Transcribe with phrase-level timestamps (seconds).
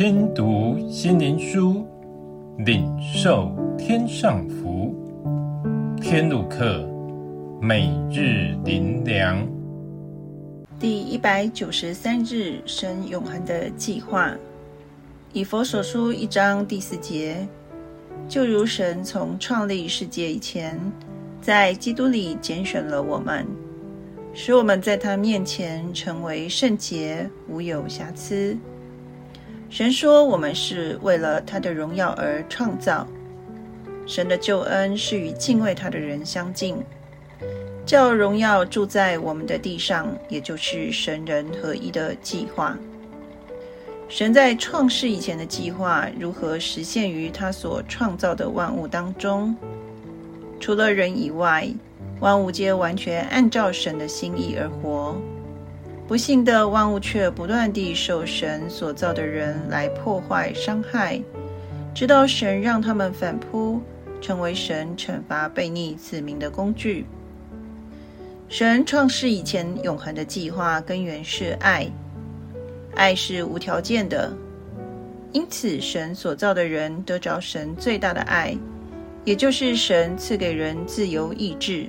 [0.00, 1.86] 听读心灵书，
[2.64, 4.94] 领受天上福。
[6.00, 6.88] 天路客，
[7.60, 9.46] 每日灵粮，
[10.78, 14.34] 第一百九十三日，神永恒的计划。
[15.34, 17.46] 以佛所书一章第四节，
[18.26, 20.80] 就如神从创立世界以前，
[21.42, 23.46] 在基督里拣选了我们。
[24.32, 28.56] 使我们在他面前成为圣洁，无有瑕疵。
[29.70, 33.06] 神说，我们是为了他的荣耀而创造。
[34.04, 36.76] 神的救恩是与敬畏他的人相近，
[37.86, 42.76] 叫荣耀住在我们的地上，也就是神人合一的计划。
[44.08, 49.54] 神在创世以前的计划如何实现于他所创造的万物当中？
[50.58, 51.68] 除了人以外。
[52.18, 55.16] 万物皆完全按照神的心意而活，
[56.10, 61.22] 不幸的万物却不断地受神所造的人来破坏、伤害，
[61.94, 63.80] 直到神让他们反扑，
[64.20, 67.06] 成为神惩罚悖逆子民的工具。
[68.48, 71.88] 神创世以前永恒的计划根源是爱，
[72.96, 74.32] 爱是无条件的，
[75.30, 78.58] 因此神所造的人得着神最大的爱，
[79.24, 81.86] 也就是神赐给人自由意志。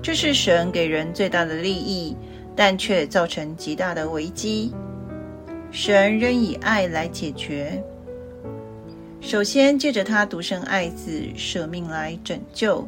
[0.00, 2.16] 这是神给人最大的利益，
[2.56, 4.72] 但却造成极大的危机。
[5.70, 7.80] 神仍以爱来解决。
[9.20, 12.86] 首先，借着他独生爱子舍命来拯救；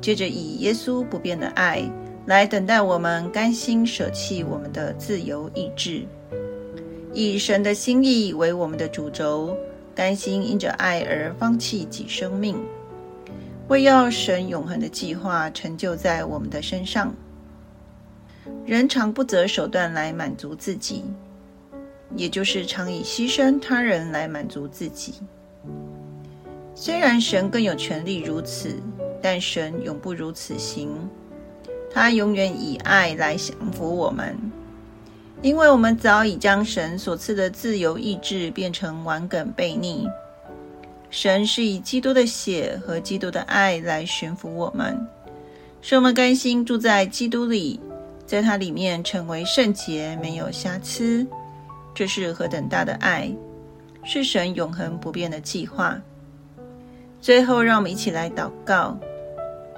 [0.00, 1.82] 接着，以耶稣不变的爱
[2.26, 6.02] 来等待我们，甘心舍弃我们的自由意志，
[7.12, 9.56] 以神的心意为我们的主轴，
[9.94, 12.56] 甘心因着爱而放弃己生命。
[13.68, 17.14] 为要神永恒的计划成就在我们的身上，
[18.66, 21.04] 人常不择手段来满足自己，
[22.16, 25.14] 也就是常以牺牲他人来满足自己。
[26.74, 28.76] 虽然神更有权利如此，
[29.22, 30.90] 但神永不如此行。
[31.92, 34.36] 他永远以爱来降服我们，
[35.42, 40.08] 因为我们早已将神所赐的自由意志变成顽梗悖逆。
[41.08, 45.06] 神是以基督的血和基督的爱来驯服我们，
[45.80, 47.78] 使我们甘心住在基督里，
[48.26, 51.26] 在他里面成为圣洁，没有瑕疵。
[51.94, 53.32] 这是何等大的爱，
[54.02, 56.00] 是神永恒不变的计划。
[57.20, 58.96] 最后，让我们一起来祷告：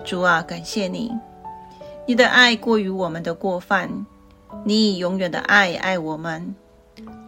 [0.05, 1.13] 主啊，感谢你，
[2.07, 3.91] 你的爱过于我们的过犯，
[4.65, 6.55] 你以永远的爱爱我们。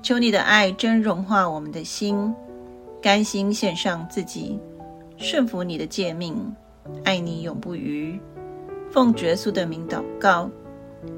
[0.02, 2.34] 求你的爱真融化我们的心。
[3.00, 4.58] 甘心献上自己，
[5.18, 6.34] 顺服你的诫命，
[7.04, 8.18] 爱你永不渝。
[8.90, 10.50] 奉耶稣的名祷告，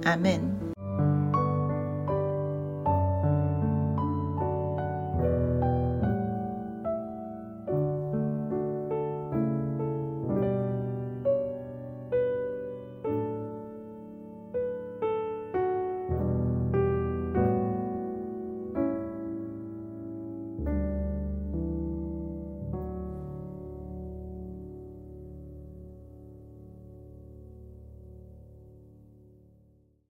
[0.04, 0.69] 阿门。